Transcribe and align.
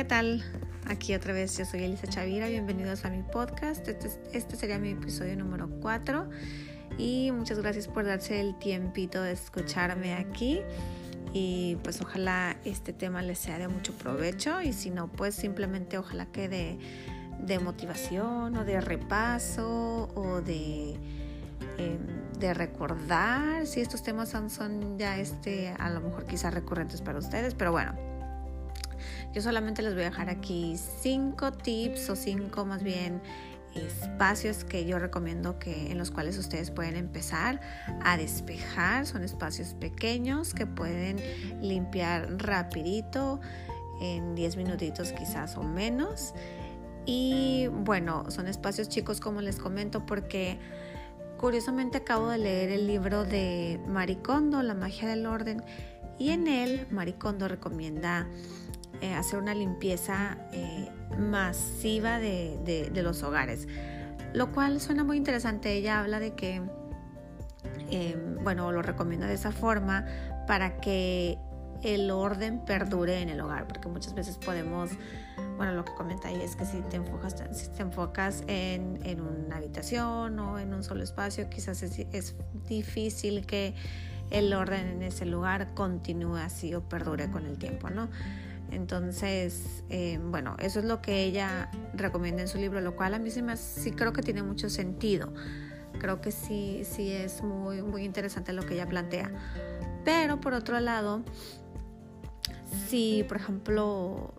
¿qué 0.00 0.04
tal? 0.04 0.42
Aquí 0.86 1.14
otra 1.14 1.34
vez 1.34 1.58
yo 1.58 1.66
soy 1.66 1.84
Elisa 1.84 2.06
Chavira, 2.06 2.48
bienvenidos 2.48 3.04
a 3.04 3.10
mi 3.10 3.22
podcast. 3.22 3.86
Este, 3.86 4.08
este, 4.32 4.56
sería 4.56 4.78
mi 4.78 4.92
episodio 4.92 5.36
número 5.36 5.68
4 5.82 6.26
y 6.96 7.30
muchas 7.32 7.58
gracias 7.58 7.86
por 7.86 8.06
darse 8.06 8.40
el 8.40 8.58
tiempito 8.58 9.20
de 9.20 9.32
escucharme 9.32 10.14
aquí. 10.14 10.62
Y 11.34 11.76
pues 11.82 12.00
ojalá 12.00 12.56
este 12.64 12.94
tema 12.94 13.20
les 13.20 13.40
sea 13.40 13.58
de 13.58 13.68
mucho 13.68 13.92
provecho. 13.92 14.62
Y 14.62 14.72
si 14.72 14.88
no 14.88 15.08
pues 15.08 15.34
simplemente 15.34 15.98
ojalá 15.98 16.24
que 16.32 16.48
de, 16.48 16.78
de 17.44 17.58
motivación 17.58 18.56
o 18.56 18.64
de 18.64 18.80
repaso 18.80 20.08
o 20.14 20.40
de, 20.40 20.94
em, 21.76 22.38
de 22.38 22.54
recordar. 22.54 23.66
Si 23.66 23.82
estos 23.82 24.02
temas 24.02 24.30
son, 24.30 24.48
son 24.48 24.98
ya 24.98 25.18
este 25.18 25.74
a 25.78 25.90
lo 25.90 26.00
mejor 26.00 26.24
quizás 26.24 26.54
recurrentes 26.54 27.02
para 27.02 27.18
ustedes 27.18 27.52
pero 27.54 27.70
bueno 27.70 28.09
yo 29.32 29.42
solamente 29.42 29.82
les 29.82 29.94
voy 29.94 30.02
a 30.02 30.06
dejar 30.06 30.28
aquí 30.28 30.76
cinco 30.76 31.52
tips 31.52 32.10
o 32.10 32.16
cinco 32.16 32.64
más 32.64 32.82
bien 32.82 33.20
espacios 33.74 34.64
que 34.64 34.84
yo 34.84 34.98
recomiendo 34.98 35.58
que 35.58 35.92
en 35.92 35.98
los 35.98 36.10
cuales 36.10 36.36
ustedes 36.38 36.70
pueden 36.70 36.96
empezar 36.96 37.60
a 38.02 38.16
despejar. 38.16 39.06
Son 39.06 39.22
espacios 39.22 39.74
pequeños 39.74 40.54
que 40.54 40.66
pueden 40.66 41.18
limpiar 41.60 42.42
rapidito 42.42 43.40
en 44.00 44.34
10 44.34 44.56
minutitos 44.56 45.12
quizás 45.12 45.56
o 45.56 45.62
menos. 45.62 46.34
Y 47.06 47.68
bueno, 47.68 48.30
son 48.30 48.48
espacios 48.48 48.88
chicos 48.88 49.20
como 49.20 49.40
les 49.40 49.56
comento 49.56 50.04
porque 50.04 50.58
curiosamente 51.38 51.98
acabo 51.98 52.28
de 52.28 52.38
leer 52.38 52.70
el 52.70 52.86
libro 52.86 53.24
de 53.24 53.80
Maricondo, 53.86 54.62
La 54.62 54.74
magia 54.74 55.08
del 55.08 55.26
orden, 55.26 55.62
y 56.18 56.30
en 56.30 56.48
él 56.48 56.86
Maricondo 56.90 57.48
recomienda 57.48 58.28
eh, 59.00 59.14
hacer 59.14 59.38
una 59.38 59.54
limpieza 59.54 60.36
eh, 60.52 60.88
masiva 61.18 62.18
de, 62.18 62.90
los 62.94 63.22
hogares, 63.22 63.66
lo 64.34 64.52
cual 64.52 64.80
suena 64.80 65.04
muy 65.04 65.16
interesante. 65.16 65.72
Ella 65.72 66.00
habla 66.00 66.20
de 66.20 66.34
que, 66.34 66.62
em, 67.90 68.36
bueno, 68.42 68.70
lo 68.72 68.82
recomienda 68.82 69.26
de 69.26 69.34
esa 69.34 69.52
forma 69.52 70.04
para 70.46 70.80
que 70.80 71.38
el 71.82 72.10
orden 72.10 72.64
perdure 72.64 73.22
en 73.22 73.30
el 73.30 73.40
hogar, 73.40 73.66
porque 73.66 73.88
muchas 73.88 74.14
veces 74.14 74.36
podemos, 74.36 74.90
bueno, 75.56 75.72
lo 75.72 75.84
que 75.84 75.94
comenta 75.94 76.28
ahí 76.28 76.40
es 76.42 76.54
que 76.54 76.66
si 76.66 76.82
te 76.82 76.96
enfocas, 76.96 77.36
te 77.36 77.82
enfocas 77.82 78.44
en, 78.48 79.20
una 79.20 79.56
habitación 79.56 80.38
o 80.38 80.58
en 80.58 80.74
un 80.74 80.82
solo 80.82 81.02
espacio, 81.02 81.48
quizás 81.48 81.82
es 81.82 82.34
difícil 82.68 83.46
que 83.46 83.74
el 84.30 84.52
orden 84.52 84.86
en 84.86 85.02
ese 85.02 85.26
lugar 85.26 85.74
continúe 85.74 86.36
así 86.36 86.74
o 86.74 86.82
perdure 86.88 87.30
con 87.30 87.46
el 87.46 87.58
tiempo, 87.58 87.90
¿no? 87.90 88.08
Entonces, 88.70 89.84
eh, 89.88 90.18
bueno, 90.22 90.56
eso 90.58 90.78
es 90.78 90.84
lo 90.84 91.02
que 91.02 91.24
ella 91.24 91.70
recomienda 91.94 92.42
en 92.42 92.48
su 92.48 92.58
libro, 92.58 92.80
lo 92.80 92.96
cual 92.96 93.14
a 93.14 93.18
mí 93.18 93.30
sí, 93.30 93.42
me, 93.42 93.56
sí 93.56 93.92
creo 93.92 94.12
que 94.12 94.22
tiene 94.22 94.42
mucho 94.42 94.70
sentido. 94.70 95.32
Creo 95.98 96.20
que 96.20 96.32
sí, 96.32 96.82
sí 96.84 97.12
es 97.12 97.42
muy, 97.42 97.82
muy 97.82 98.04
interesante 98.04 98.52
lo 98.52 98.64
que 98.64 98.74
ella 98.74 98.88
plantea. 98.88 99.30
Pero 100.04 100.40
por 100.40 100.54
otro 100.54 100.80
lado, 100.80 101.22
si 102.88 103.24
por 103.28 103.36
ejemplo 103.36 104.34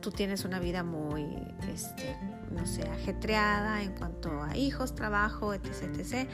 tú 0.00 0.10
tienes 0.10 0.44
una 0.44 0.58
vida 0.58 0.82
muy, 0.82 1.24
este, 1.72 2.16
no 2.50 2.66
sé, 2.66 2.82
ajetreada 2.88 3.82
en 3.82 3.92
cuanto 3.92 4.42
a 4.42 4.56
hijos, 4.56 4.94
trabajo, 4.94 5.54
etc., 5.54 5.82
etc., 5.98 6.28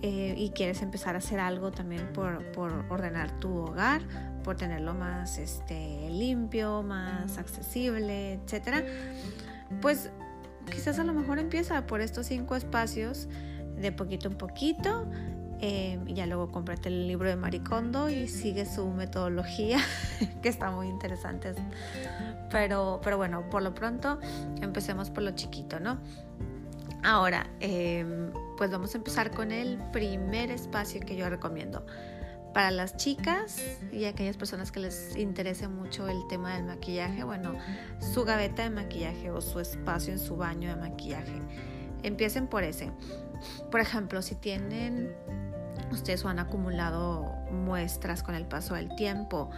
eh, 0.00 0.34
y 0.36 0.50
quieres 0.50 0.80
empezar 0.82 1.16
a 1.16 1.18
hacer 1.18 1.40
algo 1.40 1.72
también 1.72 2.12
por, 2.12 2.44
por 2.52 2.86
ordenar 2.88 3.40
tu 3.40 3.52
hogar, 3.56 4.02
por 4.42 4.56
tenerlo 4.56 4.94
más 4.94 5.38
este, 5.38 6.08
limpio, 6.10 6.82
más 6.82 7.38
accesible, 7.38 8.34
etcétera, 8.34 8.84
pues 9.80 10.10
quizás 10.70 10.98
a 10.98 11.04
lo 11.04 11.12
mejor 11.12 11.38
empieza 11.38 11.86
por 11.86 12.00
estos 12.00 12.26
cinco 12.26 12.56
espacios 12.56 13.28
de 13.76 13.92
poquito 13.92 14.28
en 14.28 14.34
poquito. 14.34 15.06
Eh, 15.60 15.98
y 16.06 16.14
ya 16.14 16.26
luego 16.26 16.52
cómprate 16.52 16.88
el 16.88 17.08
libro 17.08 17.28
de 17.28 17.34
Maricondo 17.34 18.08
y 18.08 18.28
sigue 18.28 18.64
su 18.64 18.86
metodología, 18.90 19.80
que 20.42 20.48
está 20.48 20.70
muy 20.70 20.86
interesante. 20.86 21.52
Pero, 22.50 23.00
pero 23.02 23.16
bueno, 23.16 23.50
por 23.50 23.62
lo 23.62 23.74
pronto 23.74 24.20
empecemos 24.62 25.10
por 25.10 25.24
lo 25.24 25.32
chiquito, 25.32 25.80
¿no? 25.80 25.98
Ahora, 27.02 27.46
em, 27.60 28.30
pues 28.56 28.70
vamos 28.70 28.94
a 28.94 28.98
empezar 28.98 29.30
con 29.30 29.52
el 29.52 29.78
primer 29.92 30.50
espacio 30.50 31.00
que 31.00 31.16
yo 31.16 31.28
recomiendo. 31.28 31.84
Para 32.54 32.70
las 32.70 32.96
chicas 32.96 33.62
y 33.92 34.06
aquellas 34.06 34.36
personas 34.36 34.72
que 34.72 34.80
les 34.80 35.16
interese 35.16 35.68
mucho 35.68 36.08
el 36.08 36.26
tema 36.28 36.54
del 36.54 36.64
maquillaje, 36.64 37.22
bueno, 37.22 37.54
su 38.00 38.24
gaveta 38.24 38.62
de 38.62 38.70
maquillaje 38.70 39.30
o 39.30 39.40
su 39.40 39.60
espacio 39.60 40.12
en 40.12 40.18
su 40.18 40.36
baño 40.36 40.68
de 40.68 40.76
maquillaje. 40.76 41.40
Empiecen 42.02 42.46
por 42.46 42.64
ese. 42.64 42.90
Por 43.70 43.80
ejemplo, 43.80 44.22
si 44.22 44.34
tienen, 44.34 45.14
ustedes 45.92 46.24
han 46.24 46.38
acumulado 46.38 47.24
muestras 47.52 48.22
con 48.22 48.34
el 48.34 48.46
paso 48.46 48.74
del 48.74 48.94
tiempo, 48.96 49.50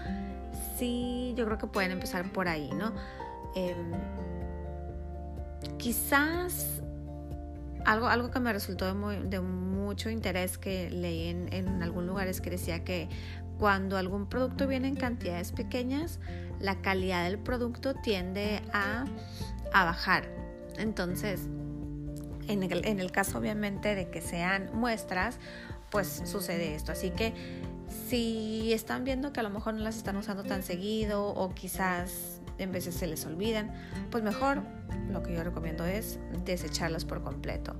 sí, 0.76 1.34
yo 1.36 1.44
creo 1.46 1.58
que 1.58 1.66
pueden 1.66 1.92
empezar 1.92 2.30
por 2.32 2.48
ahí, 2.48 2.70
¿no? 2.72 2.92
Em, 3.54 3.92
quizás 5.78 6.82
algo, 7.84 8.06
algo 8.08 8.30
que 8.30 8.40
me 8.40 8.52
resultó 8.52 8.86
de, 8.86 9.40
mucho 9.90 10.08
interés 10.08 10.56
que 10.56 10.88
leí 10.88 11.26
en, 11.26 11.82
algún 11.82 12.06
lugar 12.06 12.28
es 12.28 12.40
que 12.40 12.48
decía 12.48 12.84
que 12.84 13.08
cuando 13.58 13.96
algún 13.96 14.28
producto 14.28 14.68
viene 14.68 14.86
en 14.86 14.94
cantidades 14.94 15.50
pequeñas, 15.50 16.20
la 16.60 16.80
calidad 16.80 17.24
del 17.24 17.40
producto 17.40 17.94
tiende 17.94 18.62
a, 18.72 19.04
bajar. 19.72 20.28
Entonces, 20.78 21.40
en 22.46 22.62
el, 22.62 22.86
en 22.86 23.00
el, 23.00 23.10
caso 23.10 23.38
obviamente 23.38 23.96
de 23.96 24.10
que 24.10 24.20
sean 24.20 24.70
muestras, 24.72 25.40
pues 25.90 26.22
sucede 26.24 26.76
esto. 26.76 26.92
Así 26.92 27.10
que 27.10 27.34
si 28.08 28.72
están 28.72 29.02
viendo 29.02 29.32
que 29.32 29.40
a 29.40 29.42
lo 29.42 29.50
mejor 29.50 29.74
no 29.74 29.80
las 29.80 29.96
están 29.96 30.16
usando 30.16 30.44
tan 30.44 30.62
seguido 30.62 31.26
o 31.26 31.52
quizás 31.52 32.40
en 32.58 32.70
veces 32.70 32.94
se 32.94 33.08
les 33.08 33.26
olvidan, 33.26 33.72
pues 34.12 34.22
mejor 34.22 34.62
lo 35.10 35.24
que 35.24 35.34
yo 35.34 35.42
recomiendo 35.42 35.84
es 35.84 36.20
desecharlas 36.44 37.04
por 37.04 37.24
completo. 37.24 37.74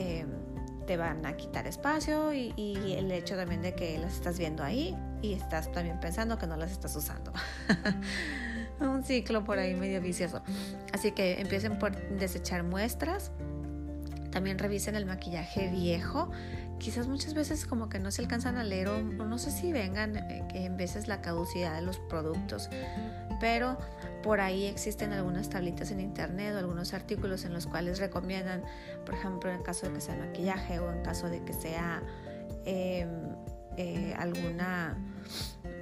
Em, 0.00 0.51
van 0.96 1.24
a 1.26 1.36
quitar 1.36 1.66
espacio 1.66 2.32
y, 2.32 2.52
el 2.96 3.10
hecho 3.10 3.36
también 3.36 3.62
de 3.62 3.74
que 3.74 3.98
las 3.98 4.14
estás 4.14 4.38
viendo 4.38 4.62
ahí 4.62 4.96
y 5.22 5.32
estás 5.32 5.70
también 5.72 6.00
pensando 6.00 6.38
que 6.38 6.46
no 6.46 6.56
las 6.56 6.72
estás 6.72 6.94
usando. 6.96 7.32
Un 8.80 9.04
ciclo 9.04 9.44
por 9.44 9.58
ahí 9.58 9.74
medio 9.74 10.00
vicioso. 10.00 10.42
Así 10.92 11.12
que 11.12 11.40
empiecen 11.40 11.78
por 11.78 11.96
desechar 12.18 12.64
muestras. 12.64 13.30
También 14.30 14.58
revisen 14.58 14.96
el 14.96 15.06
maquillaje 15.06 15.70
viejo. 15.70 16.30
Quizás 16.78 17.06
muchas 17.06 17.34
veces 17.34 17.64
como 17.64 17.88
que 17.88 18.00
no 18.00 18.10
se 18.10 18.22
alcanzan 18.22 18.56
a 18.56 18.64
leer 18.64 18.88
o 18.88 19.02
no 19.02 19.38
sé 19.38 19.52
si 19.52 19.72
vengan 19.72 20.16
eh, 20.16 20.48
en 20.54 20.76
veces 20.76 21.06
la 21.06 21.20
caducidad 21.20 21.76
de 21.76 21.82
los 21.82 21.98
productos 21.98 22.68
pero 23.42 23.76
por 24.22 24.40
ahí 24.40 24.66
existen 24.66 25.12
algunas 25.12 25.50
tablitas 25.50 25.90
en 25.90 25.98
internet 25.98 26.54
o 26.54 26.58
algunos 26.58 26.94
artículos 26.94 27.44
en 27.44 27.52
los 27.52 27.66
cuales 27.66 27.98
recomiendan, 27.98 28.62
por 29.04 29.16
ejemplo, 29.16 29.50
en 29.50 29.64
caso 29.64 29.88
de 29.88 29.94
que 29.94 30.00
sea 30.00 30.14
maquillaje 30.14 30.78
o 30.78 30.92
en 30.92 31.02
caso 31.02 31.28
de 31.28 31.42
que 31.42 31.52
sea 31.52 32.04
em, 32.64 33.08
eh, 33.76 34.14
alguna 34.16 34.96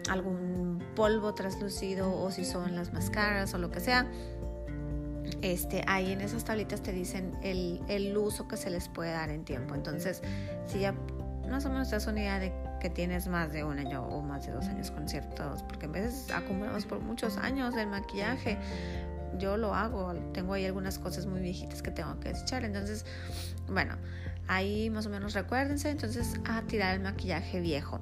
algún 0.08 0.82
polvo 0.96 1.34
translúcido 1.34 2.18
o 2.18 2.30
si 2.30 2.46
son 2.46 2.74
las 2.74 2.94
máscaras 2.94 3.52
o 3.52 3.58
lo 3.58 3.70
que 3.70 3.80
sea. 3.80 4.06
Este, 5.42 5.84
ahí 5.86 6.12
en 6.12 6.22
esas 6.22 6.44
tablitas 6.44 6.82
te 6.82 6.92
dicen 6.92 7.34
el, 7.42 7.82
el 7.88 8.16
uso 8.16 8.48
que 8.48 8.56
se 8.56 8.70
les 8.70 8.88
puede 8.88 9.12
dar 9.12 9.28
en 9.28 9.44
tiempo. 9.44 9.74
Entonces, 9.74 10.22
si 10.66 10.78
ya 10.78 10.94
más 11.50 11.66
o 11.66 11.68
menos 11.68 11.90
te 11.90 11.96
das 11.96 12.06
una 12.06 12.20
idea 12.20 12.38
de 12.38 12.69
que 12.80 12.90
tienes 12.90 13.28
más 13.28 13.52
de 13.52 13.62
un 13.62 13.78
año 13.78 14.02
o 14.02 14.22
más 14.22 14.46
de 14.46 14.52
dos 14.52 14.66
años 14.66 14.90
con 14.90 15.08
ciertos, 15.08 15.62
porque 15.62 15.86
a 15.86 15.88
veces 15.88 16.30
acumulamos 16.32 16.86
por 16.86 17.00
muchos 17.00 17.36
años 17.36 17.76
el 17.76 17.86
maquillaje. 17.86 18.58
Yo 19.38 19.56
lo 19.56 19.74
hago, 19.74 20.12
tengo 20.32 20.54
ahí 20.54 20.64
algunas 20.66 20.98
cosas 20.98 21.26
muy 21.26 21.40
viejitas 21.40 21.82
que 21.82 21.92
tengo 21.92 22.18
que 22.18 22.30
desechar. 22.30 22.64
Entonces, 22.64 23.06
bueno, 23.68 23.94
ahí 24.48 24.90
más 24.90 25.06
o 25.06 25.10
menos 25.10 25.34
recuérdense, 25.34 25.90
entonces 25.90 26.40
a 26.44 26.62
tirar 26.62 26.94
el 26.94 27.00
maquillaje 27.00 27.60
viejo. 27.60 28.00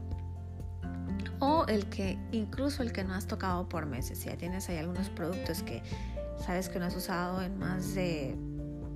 O 1.40 1.66
el 1.66 1.86
que, 1.90 2.18
incluso 2.32 2.82
el 2.82 2.92
que 2.92 3.04
no 3.04 3.14
has 3.14 3.26
tocado 3.26 3.68
por 3.68 3.86
meses. 3.86 4.18
Si 4.18 4.28
ya 4.28 4.36
tienes 4.36 4.68
ahí 4.68 4.78
algunos 4.78 5.10
productos 5.10 5.62
que 5.62 5.82
sabes 6.44 6.68
que 6.68 6.78
no 6.78 6.86
has 6.86 6.96
usado 6.96 7.42
en 7.42 7.58
más 7.58 7.94
de 7.94 8.36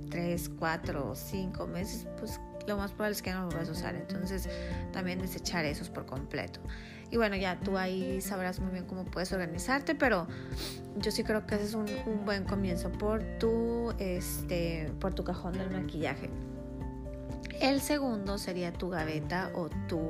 3, 0.09 0.49
4 0.59 1.09
o 1.11 1.15
5 1.15 1.67
meses, 1.67 2.07
pues 2.19 2.39
lo 2.67 2.77
más 2.77 2.91
probable 2.91 3.15
es 3.15 3.21
que 3.21 3.31
no 3.31 3.49
lo 3.49 3.55
vas 3.55 3.69
a 3.69 3.71
usar. 3.71 3.95
Entonces 3.95 4.49
también 4.91 5.19
desechar 5.19 5.65
esos 5.65 5.89
por 5.89 6.05
completo. 6.05 6.59
Y 7.11 7.17
bueno, 7.17 7.35
ya 7.35 7.59
tú 7.59 7.77
ahí 7.77 8.21
sabrás 8.21 8.59
muy 8.59 8.71
bien 8.71 8.85
cómo 8.85 9.05
puedes 9.05 9.31
organizarte, 9.31 9.93
pero 9.93 10.27
yo 10.97 11.11
sí 11.11 11.23
creo 11.23 11.45
que 11.45 11.55
ese 11.55 11.65
es 11.65 11.73
un, 11.75 11.85
buen 12.25 12.43
comienzo 12.43 12.91
por 12.91 13.23
tu, 13.37 13.93
este, 13.99 14.91
por 14.99 15.13
tu 15.13 15.23
cajón 15.23 15.53
del 15.53 15.69
maquillaje. 15.69 16.31
El 17.61 17.81
segundo 17.81 18.39
sería 18.39 18.73
tu 18.73 18.89
gaveta 18.89 19.51
o 19.53 19.69
tu, 19.87 20.01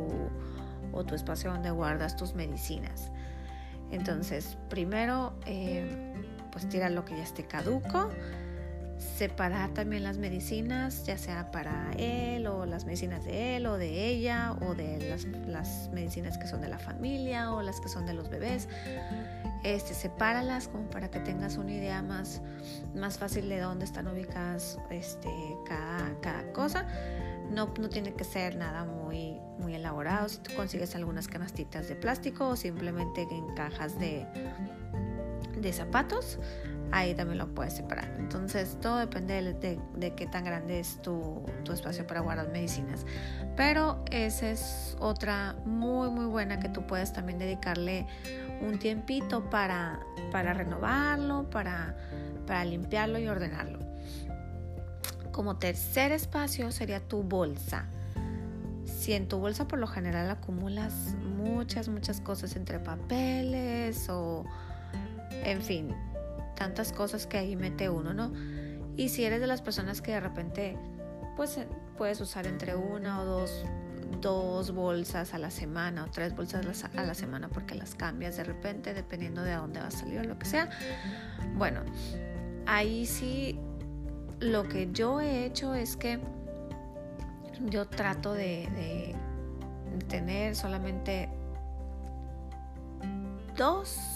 o 0.93 1.03
tu 1.03 1.13
espacio 1.13 1.51
donde 1.51 1.71
guardas 1.71 2.15
tus 2.15 2.35
medicinas. 2.35 3.11
Entonces, 3.91 4.57
primero, 4.69 5.33
eh, 5.45 6.13
pues 6.51 6.69
tirar 6.69 6.91
lo 6.91 7.03
que 7.03 7.17
ya 7.17 7.23
esté 7.23 7.45
caduco 7.45 8.11
separar 8.97 9.73
también 9.73 10.03
las 10.03 10.17
medicinas, 10.17 11.05
ya 11.05 11.17
sea 11.17 11.51
para 11.51 11.91
él 11.97 12.47
o 12.47 12.65
las 12.65 12.85
medicinas 12.85 13.23
de 13.25 13.57
él 13.57 13.65
o 13.65 13.77
de 13.77 14.07
ella 14.07 14.55
o 14.61 14.75
de 14.75 15.09
las, 15.09 15.25
las 15.47 15.89
medicinas 15.93 16.37
que 16.37 16.47
son 16.47 16.61
de 16.61 16.67
la 16.67 16.79
familia 16.79 17.51
o 17.53 17.61
las 17.61 17.79
que 17.79 17.89
son 17.89 18.05
de 18.05 18.13
los 18.13 18.29
bebés. 18.29 18.67
Este, 19.63 19.93
sepáralas 19.93 20.67
como 20.67 20.89
para 20.89 21.09
que 21.09 21.19
tengas 21.19 21.57
una 21.57 21.71
idea 21.71 22.01
más, 22.01 22.41
más 22.95 23.17
fácil 23.17 23.47
de 23.47 23.59
dónde 23.59 23.85
están 23.85 24.07
ubicadas 24.07 24.77
este, 24.89 25.29
cada, 25.65 26.19
cada 26.21 26.51
cosa. 26.51 26.85
No, 27.49 27.73
no, 27.79 27.89
tiene 27.89 28.13
que 28.13 28.23
ser 28.23 28.55
nada 28.55 28.83
muy, 28.83 29.39
muy 29.59 29.75
elaborado. 29.75 30.27
Si 30.27 30.37
tú 30.39 30.51
consigues 30.55 30.95
algunas 30.95 31.27
canastitas 31.27 31.87
de 31.87 31.95
plástico 31.95 32.49
o 32.49 32.55
simplemente 32.55 33.27
en 33.29 33.53
cajas 33.55 33.97
de, 33.99 34.25
de 35.57 35.73
zapatos, 35.73 36.39
ahí 36.93 37.15
también 37.15 37.39
lo 37.39 37.47
puedes 37.47 37.73
separar. 37.73 38.15
Entonces 38.19 38.77
todo 38.79 38.97
depende 38.97 39.41
de, 39.95 40.13
qué 40.15 40.27
tan 40.27 40.45
grande 40.45 40.79
es 40.79 41.01
tu, 41.01 41.43
espacio 41.71 42.05
para 42.05 42.19
guardar 42.19 42.49
medicinas. 42.49 43.05
Pero 43.57 44.05
esa 44.11 44.51
es 44.51 44.95
otra 44.99 45.55
muy 45.65 46.09
muy 46.11 46.25
buena 46.25 46.59
que 46.59 46.69
tú 46.69 46.85
puedes 46.85 47.11
también 47.11 47.39
dedicarle 47.39 48.05
un 48.61 48.77
tiempito 48.77 49.49
para, 49.49 49.99
para 50.31 50.53
renovarlo, 50.53 51.49
para, 51.49 51.97
para 52.45 52.63
limpiarlo 52.63 53.17
y 53.17 53.27
ordenarlo. 53.27 53.79
Como 55.31 55.57
tercer 55.57 56.11
espacio 56.11 56.71
sería 56.71 56.99
tu 56.99 57.23
bolsa. 57.23 57.87
Si 58.85 59.13
en 59.13 59.27
tu 59.27 59.39
bolsa 59.39 59.67
por 59.67 59.79
lo 59.79 59.87
general 59.87 60.29
acumulas 60.29 61.15
muchas, 61.23 61.89
muchas 61.89 62.21
cosas 62.21 62.55
entre 62.55 62.79
papeles 62.79 64.07
o, 64.09 64.45
en 65.43 65.61
fin, 65.61 65.95
tantas 66.55 66.91
cosas 66.91 67.27
que 67.27 67.37
ahí 67.37 67.55
mete 67.55 67.89
uno, 67.89 68.13
¿no? 68.13 68.31
Y 68.95 69.09
si 69.09 69.25
eres 69.25 69.41
de 69.41 69.47
las 69.47 69.61
personas 69.61 70.01
que 70.01 70.11
de 70.11 70.19
repente, 70.19 70.77
pues 71.35 71.57
eh, 71.57 71.67
puedes 71.97 72.21
usar 72.21 72.45
entre 72.47 72.75
una 72.75 73.21
o 73.21 73.25
dos, 73.25 73.65
dos 74.21 74.71
bolsas 74.71 75.33
a 75.33 75.37
la 75.37 75.49
semana 75.49 76.05
o 76.05 76.11
tres 76.11 76.35
bolsas 76.35 76.85
a 76.95 77.03
la 77.03 77.13
semana 77.13 77.49
porque 77.49 77.75
las 77.75 77.95
cambias 77.95 78.37
de 78.37 78.43
repente 78.43 78.93
dependiendo 78.93 79.41
de 79.41 79.53
a 79.53 79.57
dónde 79.57 79.79
va 79.79 79.87
a 79.87 79.91
salir 79.91 80.19
o 80.19 80.23
lo 80.23 80.37
que 80.37 80.45
sea. 80.45 80.69
Bueno, 81.55 81.81
ahí 82.65 83.05
sí 83.05 83.59
lo 84.39 84.63
que 84.63 84.89
yo 84.91 85.19
he 85.19 85.45
hecho 85.45 85.73
es 85.73 85.97
que 85.97 86.19
yo 87.69 87.87
trato 87.87 88.33
de, 88.33 88.67
de 88.75 89.15
tener 90.07 90.55
solamente 90.55 91.29
dos 93.55 94.12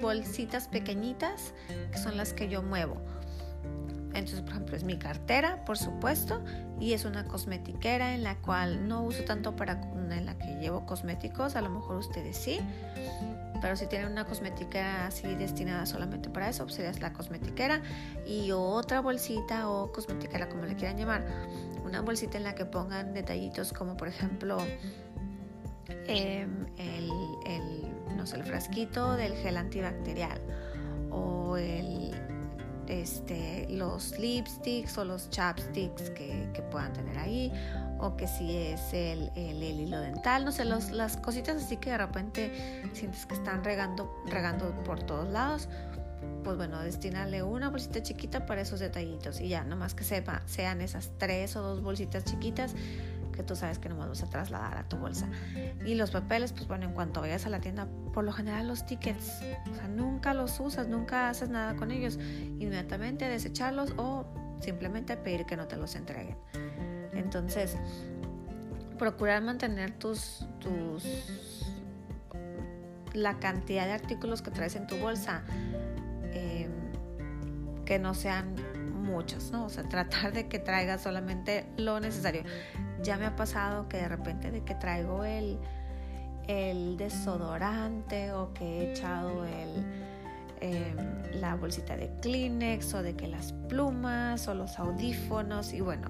bolsitas 0.00 0.68
pequeñitas 0.68 1.52
que 1.92 1.98
son 1.98 2.16
las 2.16 2.32
que 2.32 2.48
yo 2.48 2.62
muevo. 2.62 2.96
Entonces, 4.12 4.40
por 4.40 4.50
ejemplo, 4.50 4.76
es 4.76 4.82
mi 4.82 4.98
cartera, 4.98 5.64
por 5.64 5.78
supuesto, 5.78 6.42
y 6.80 6.94
es 6.94 7.04
una 7.04 7.24
cosmetiquera 7.24 8.14
en 8.14 8.24
la 8.24 8.36
cual 8.38 8.88
no 8.88 9.04
uso 9.04 9.24
tanto 9.24 9.54
para 9.54 9.80
en 10.10 10.26
la 10.26 10.36
que 10.36 10.56
llevo 10.56 10.84
cosméticos, 10.86 11.56
a 11.56 11.60
lo 11.60 11.70
mejor 11.70 11.96
ustedes 11.96 12.36
sí, 12.36 12.60
pero 13.60 13.76
si 13.76 13.86
tienen 13.86 14.10
una 14.10 14.24
cosmetiquera 14.24 15.06
así 15.06 15.34
destinada 15.34 15.86
solamente 15.86 16.28
para 16.28 16.48
eso, 16.48 16.64
pues 16.64 16.76
sería 16.76 16.92
la 17.00 17.12
cosmetiquera 17.12 17.82
y 18.26 18.50
otra 18.52 19.00
bolsita 19.00 19.68
o 19.68 19.92
cosmetiquera 19.92 20.48
como 20.48 20.64
le 20.64 20.74
quieran 20.74 20.96
llamar, 20.96 21.24
una 21.84 22.00
bolsita 22.00 22.38
en 22.38 22.44
la 22.44 22.54
que 22.54 22.64
pongan 22.64 23.14
detallitos 23.14 23.72
como 23.72 23.96
por 23.96 24.08
ejemplo 24.08 24.58
em, 26.06 26.66
el, 26.76 27.10
el 27.46 27.89
el 28.34 28.44
frasquito 28.44 29.14
del 29.14 29.34
gel 29.34 29.56
antibacterial 29.56 30.40
o 31.10 31.56
el, 31.56 32.14
este, 32.86 33.66
los 33.70 34.18
lipsticks 34.18 34.98
o 34.98 35.04
los 35.04 35.30
chapsticks 35.30 36.10
que, 36.10 36.62
puedan 36.70 36.92
tener 36.92 37.18
ahí 37.18 37.52
o 37.98 38.16
que 38.16 38.28
si 38.28 38.56
es 38.56 38.92
el, 38.92 39.30
el, 39.34 39.62
hilo 39.62 39.98
dental, 40.00 40.44
no 40.44 40.52
sé, 40.52 40.64
los, 40.64 40.90
las 40.90 41.16
cositas 41.16 41.56
así 41.56 41.78
que 41.78 41.90
de 41.90 41.98
repente 41.98 42.82
sientes 42.92 43.26
que 43.26 43.34
están 43.34 43.64
regando, 43.64 44.22
regando 44.26 44.72
por 44.84 45.02
todos 45.02 45.28
lados, 45.28 45.68
pues 46.44 46.56
bueno, 46.56 46.80
destinarle 46.80 47.42
una 47.42 47.70
bolsita 47.70 48.02
chiquita 48.02 48.46
para 48.46 48.60
esos 48.60 48.78
detallitos 48.78 49.40
y 49.40 49.48
ya, 49.48 49.64
nomás 49.64 49.94
que 49.94 50.04
sepa, 50.04 50.42
sean 50.46 50.80
esas 50.80 51.10
tres 51.18 51.56
o 51.56 51.62
dos 51.62 51.82
bolsitas 51.82 52.24
chiquitas 52.24 52.74
tú 53.42 53.56
sabes 53.56 53.78
que 53.78 53.88
no 53.88 53.96
vas 53.96 54.22
a 54.22 54.30
trasladar 54.30 54.78
a 54.78 54.88
tu 54.88 54.96
bolsa. 54.96 55.28
Y 55.84 55.94
los 55.94 56.10
papeles, 56.10 56.52
pues 56.52 56.66
bueno, 56.68 56.86
en 56.86 56.92
cuanto 56.92 57.20
vayas 57.20 57.46
a 57.46 57.50
la 57.50 57.60
tienda, 57.60 57.86
por 58.12 58.24
lo 58.24 58.32
general 58.32 58.68
los 58.68 58.86
tickets, 58.86 59.40
o 59.70 59.74
sea, 59.74 59.88
nunca 59.88 60.34
los 60.34 60.58
usas, 60.60 60.88
nunca 60.88 61.28
haces 61.28 61.48
nada 61.48 61.76
con 61.76 61.90
ellos. 61.90 62.18
Inmediatamente 62.58 63.28
desecharlos 63.28 63.92
o 63.96 64.26
simplemente 64.60 65.16
pedir 65.16 65.46
que 65.46 65.56
no 65.56 65.66
te 65.66 65.76
los 65.76 65.94
entreguen. 65.94 66.36
Entonces, 67.12 67.76
procurar 68.98 69.42
mantener 69.42 69.92
tus, 69.92 70.46
tus 70.60 71.04
la 73.14 73.38
cantidad 73.38 73.86
de 73.86 73.92
artículos 73.92 74.42
que 74.42 74.50
traes 74.50 74.76
en 74.76 74.86
tu 74.86 74.96
bolsa 74.98 75.42
em, 76.32 76.70
que 77.84 77.98
no 77.98 78.14
sean 78.14 78.54
muchos, 79.10 79.50
¿no? 79.50 79.66
O 79.66 79.68
sea, 79.68 79.84
tratar 79.88 80.32
de 80.32 80.48
que 80.48 80.58
traigas 80.58 81.02
solamente 81.02 81.66
lo 81.76 82.00
necesario. 82.00 82.42
Ya 83.02 83.16
me 83.16 83.26
ha 83.26 83.36
pasado 83.36 83.88
que 83.88 83.98
de 83.98 84.08
repente 84.08 84.50
de 84.50 84.62
que 84.62 84.74
traigo 84.74 85.24
el, 85.24 85.58
el 86.46 86.96
desodorante 86.96 88.32
o 88.32 88.52
que 88.54 88.64
he 88.64 88.92
echado 88.92 89.44
el, 89.44 89.84
em, 90.60 91.40
la 91.40 91.56
bolsita 91.56 91.96
de 91.96 92.10
Kleenex 92.20 92.94
o 92.94 93.02
de 93.02 93.14
que 93.14 93.28
las 93.28 93.52
plumas 93.68 94.48
o 94.48 94.54
los 94.54 94.78
audífonos 94.78 95.72
y 95.72 95.80
bueno, 95.80 96.08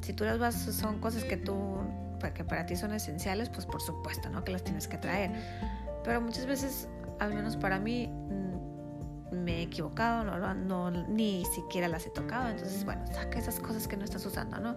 si 0.00 0.12
tú 0.12 0.24
las 0.24 0.38
vas, 0.38 0.54
son 0.54 1.00
cosas 1.00 1.24
que 1.24 1.38
tú, 1.38 1.78
que 2.34 2.44
para 2.44 2.66
ti 2.66 2.76
son 2.76 2.92
esenciales, 2.92 3.48
pues 3.48 3.64
por 3.64 3.80
supuesto, 3.80 4.28
¿no? 4.28 4.44
Que 4.44 4.52
las 4.52 4.62
tienes 4.62 4.86
que 4.86 4.98
traer. 4.98 5.30
Pero 6.04 6.20
muchas 6.20 6.44
veces, 6.46 6.88
al 7.20 7.32
menos 7.32 7.56
para 7.56 7.78
mí, 7.80 8.10
me 9.44 9.58
he 9.58 9.62
equivocado, 9.62 10.24
no, 10.24 10.54
no, 10.54 10.90
ni 10.90 11.44
siquiera 11.44 11.86
las 11.88 12.06
he 12.06 12.10
tocado. 12.10 12.48
Entonces, 12.48 12.84
bueno, 12.84 13.06
saca 13.06 13.38
esas 13.38 13.60
cosas 13.60 13.86
que 13.86 13.96
no 13.96 14.04
estás 14.04 14.24
usando, 14.26 14.58
¿no? 14.58 14.76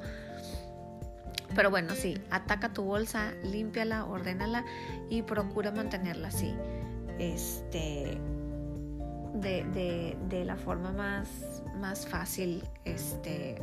Pero 1.55 1.71
bueno, 1.71 1.95
sí, 1.95 2.21
ataca 2.29 2.69
tu 2.69 2.83
bolsa, 2.83 3.31
límpiala, 3.43 4.05
ordénala 4.05 4.65
y 5.09 5.21
procura 5.21 5.71
mantenerla 5.71 6.27
así. 6.27 6.53
Este. 7.17 8.17
De, 9.33 10.15
de, 10.29 10.45
la 10.45 10.55
forma 10.55 10.91
más, 10.91 11.27
más 11.79 12.05
fácil, 12.07 12.63
este. 12.85 13.61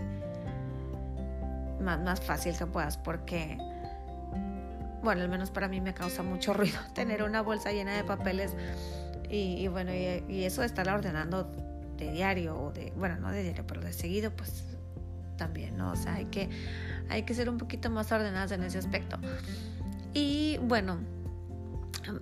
Más, 1.80 2.00
más 2.00 2.20
fácil 2.20 2.56
que 2.56 2.66
puedas, 2.66 2.96
porque. 2.96 3.58
Bueno, 5.02 5.20
al 5.22 5.28
menos 5.28 5.50
para 5.50 5.68
mí 5.68 5.80
me 5.80 5.92
causa 5.92 6.22
mucho 6.22 6.52
ruido 6.54 6.78
tener 6.94 7.22
una 7.22 7.42
bolsa 7.42 7.72
llena 7.72 7.94
de 7.94 8.04
papeles 8.04 8.56
y, 9.34 9.68
bueno, 9.68 9.92
y, 9.92 10.44
eso 10.44 10.60
de 10.60 10.66
estarla 10.66 10.94
ordenando 10.94 11.50
de 11.96 12.12
diario 12.12 12.56
o 12.56 12.72
de, 12.72 12.92
bueno, 12.96 13.16
no 13.18 13.30
de 13.30 13.42
diario, 13.42 13.66
pero 13.66 13.80
de 13.80 13.92
seguido, 13.92 14.30
pues 14.30 14.64
también, 15.36 15.76
¿no? 15.76 15.92
O 15.92 15.96
sea, 15.96 16.14
hay 16.14 16.26
que 16.26 16.48
hay 17.08 17.22
que 17.24 17.34
ser 17.34 17.48
un 17.48 17.58
poquito 17.58 17.90
más 17.90 18.10
ordenadas 18.12 18.52
en 18.52 18.62
ese 18.62 18.78
aspecto. 18.78 19.18
Y 20.12 20.58
bueno, 20.62 20.98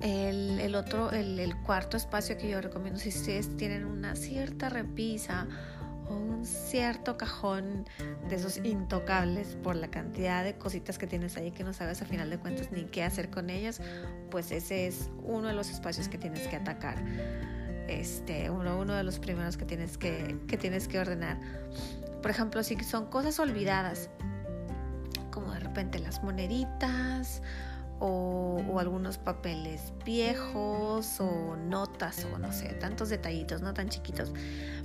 el, 0.00 0.74
otro, 0.74 1.10
el, 1.10 1.54
cuarto 1.62 1.96
espacio 1.96 2.36
que 2.38 2.48
yo 2.48 2.60
recomiendo, 2.60 2.98
si 2.98 3.10
ustedes 3.10 3.56
tienen 3.56 3.84
una 3.84 4.16
cierta 4.16 4.68
repisa 4.68 5.46
un 6.12 6.44
cierto 6.44 7.16
cajón 7.16 7.86
de 8.28 8.36
esos 8.36 8.58
intocables 8.58 9.56
por 9.62 9.76
la 9.76 9.88
cantidad 9.88 10.44
de 10.44 10.56
cositas 10.56 10.98
que 10.98 11.06
tienes 11.06 11.36
ahí 11.36 11.50
que 11.50 11.64
no 11.64 11.72
sabes 11.72 12.02
a 12.02 12.04
final 12.04 12.30
de 12.30 12.38
cuentas 12.38 12.70
ni 12.72 12.84
qué 12.84 13.04
hacer 13.04 13.30
con 13.30 13.50
ellas, 13.50 13.80
pues 14.30 14.52
ese 14.52 14.86
es 14.86 15.10
uno 15.24 15.48
de 15.48 15.54
los 15.54 15.70
espacios 15.70 16.08
que 16.08 16.18
tienes 16.18 16.46
que 16.48 16.56
atacar. 16.56 16.96
Este, 17.88 18.48
uno, 18.50 18.78
uno 18.78 18.94
de 18.94 19.02
los 19.02 19.18
primeros 19.18 19.56
que 19.56 19.64
tienes 19.64 19.98
que, 19.98 20.38
que 20.46 20.56
tienes 20.56 20.88
que 20.88 20.98
ordenar. 20.98 21.38
Por 22.22 22.30
ejemplo, 22.30 22.62
si 22.62 22.76
son 22.84 23.06
cosas 23.06 23.38
olvidadas, 23.40 24.08
como 25.30 25.52
de 25.52 25.60
repente 25.60 25.98
las 25.98 26.22
moneditas 26.22 27.42
o, 28.04 28.80
algunos 28.80 29.16
papeles 29.16 29.92
viejos 30.04 31.20
o 31.20 31.56
notas 31.56 32.26
o 32.32 32.36
no 32.38 32.50
sé, 32.50 32.70
tantos 32.74 33.10
detallitos, 33.10 33.62
no 33.62 33.74
tan 33.74 33.88
chiquitos. 33.88 34.32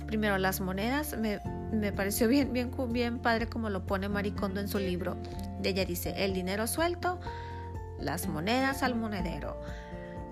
Primero 0.06 0.38
las 0.38 0.60
monedas, 0.60 1.18
me, 1.18 1.40
me 1.72 1.92
pareció 1.92 2.28
bien, 2.28 2.52
bien, 2.52 2.70
bien 2.90 3.18
padre 3.18 3.48
como 3.48 3.70
lo 3.70 3.86
pone 3.86 4.08
Maricondo 4.08 4.60
en 4.60 4.68
su 4.68 4.78
libro. 4.78 5.16
Ella 5.64 5.84
dice, 5.84 6.14
el 6.16 6.32
dinero 6.32 6.68
suelto, 6.68 7.18
las 7.98 8.28
monedas 8.28 8.84
al 8.84 8.94
monedero. 8.94 9.60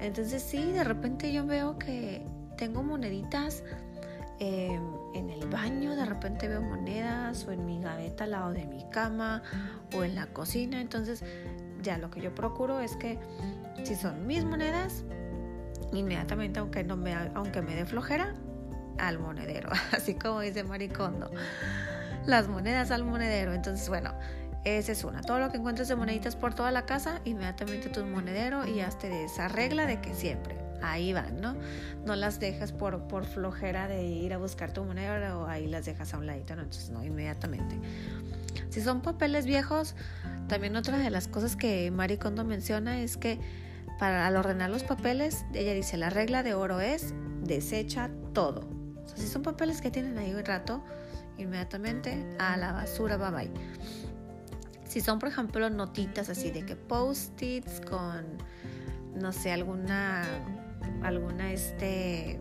Entonces 0.00 0.42
sí, 0.42 0.70
de 0.70 0.84
repente 0.84 1.32
yo 1.32 1.44
veo 1.44 1.78
que 1.78 2.24
tengo 2.56 2.84
moneditas 2.84 3.64
Em, 4.38 4.82
en 5.14 5.30
el 5.30 5.48
baño 5.48 5.96
de 5.96 6.04
repente 6.04 6.46
veo 6.46 6.60
monedas 6.60 7.46
o 7.46 7.52
en 7.52 7.64
mi 7.64 7.80
gaveta 7.80 8.24
al 8.24 8.32
lado 8.32 8.52
de 8.52 8.66
mi 8.66 8.84
cama 8.90 9.42
o 9.94 10.04
en 10.04 10.14
la 10.14 10.26
cocina. 10.26 10.80
Entonces 10.80 11.24
ya 11.86 11.96
lo 11.98 12.10
que 12.10 12.20
yo 12.20 12.34
procuro 12.34 12.80
es 12.80 12.96
que 12.96 13.18
si 13.84 13.94
son 13.94 14.26
mis 14.26 14.44
monedas, 14.44 15.04
inmediatamente 15.92 16.58
aunque, 16.60 16.84
no 16.84 16.96
me, 16.96 17.14
aunque 17.14 17.62
me 17.62 17.74
dé 17.74 17.86
flojera, 17.86 18.34
al 18.98 19.18
monedero, 19.18 19.70
así 19.92 20.14
como 20.14 20.40
dice 20.40 20.64
Maricondo. 20.64 21.30
Las 22.26 22.48
monedas 22.48 22.90
al 22.90 23.04
monedero. 23.04 23.52
Entonces, 23.52 23.88
bueno, 23.88 24.12
esa 24.64 24.92
es 24.92 25.04
una. 25.04 25.20
Todo 25.20 25.38
lo 25.38 25.50
que 25.50 25.58
encuentres 25.58 25.86
de 25.88 25.94
moneditas 25.94 26.34
por 26.34 26.54
toda 26.54 26.72
la 26.72 26.86
casa, 26.86 27.20
inmediatamente 27.24 27.88
tu 27.88 28.04
monedero 28.04 28.66
y 28.66 28.80
hazte 28.80 29.08
de 29.08 29.24
esa 29.24 29.48
regla 29.48 29.86
de 29.86 30.00
que 30.00 30.12
siempre 30.12 30.56
ahí 30.82 31.12
van, 31.12 31.40
¿no? 31.40 31.56
No 32.04 32.16
las 32.16 32.40
dejas 32.40 32.72
por, 32.72 33.06
por 33.06 33.24
flojera 33.24 33.86
de 33.86 34.04
ir 34.04 34.32
a 34.34 34.38
buscar 34.38 34.72
tu 34.72 34.82
monedero 34.84 35.42
o 35.42 35.46
ahí 35.46 35.68
las 35.68 35.84
dejas 35.84 36.12
a 36.14 36.18
un 36.18 36.26
ladito, 36.26 36.56
¿no? 36.56 36.62
Entonces, 36.62 36.90
no, 36.90 37.04
inmediatamente. 37.04 37.78
Si 38.70 38.80
son 38.80 39.00
papeles 39.00 39.46
viejos, 39.46 39.94
también 40.48 40.76
otra 40.76 40.98
de 40.98 41.10
las 41.10 41.28
cosas 41.28 41.56
que 41.56 41.90
Marie 41.90 42.18
Kondo 42.18 42.44
menciona 42.44 43.00
es 43.00 43.16
que 43.16 43.40
para 43.98 44.26
al 44.26 44.36
ordenar 44.36 44.70
los 44.70 44.84
papeles, 44.84 45.44
ella 45.54 45.72
dice, 45.72 45.96
la 45.96 46.10
regla 46.10 46.42
de 46.42 46.54
oro 46.54 46.80
es 46.80 47.14
desecha 47.42 48.10
todo. 48.32 48.68
O 49.04 49.08
sea, 49.08 49.16
si 49.16 49.26
son 49.26 49.42
papeles 49.42 49.80
que 49.80 49.90
tienen 49.90 50.18
ahí 50.18 50.34
un 50.34 50.44
rato, 50.44 50.84
inmediatamente 51.38 52.26
a 52.38 52.56
la 52.56 52.72
basura, 52.72 53.16
bye 53.16 53.30
bye. 53.30 53.50
Si 54.88 55.00
son, 55.00 55.18
por 55.18 55.28
ejemplo, 55.28 55.68
notitas 55.70 56.28
así 56.28 56.50
de 56.50 56.64
que 56.64 56.76
post-its 56.76 57.80
con, 57.80 58.24
no 59.14 59.32
sé, 59.32 59.52
alguna, 59.52 60.24
alguna, 61.02 61.52
este, 61.52 62.40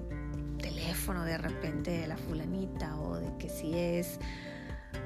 teléfono 0.66 1.24
de 1.24 1.38
repente 1.38 1.92
de 1.92 2.08
la 2.08 2.18
fulanita 2.18 2.98
o 3.00 3.18
de 3.18 3.38
que 3.38 3.50
si 3.50 3.78
es 3.78 4.20